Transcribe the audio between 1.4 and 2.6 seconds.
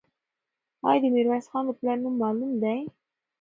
خان د پلار نوم معلوم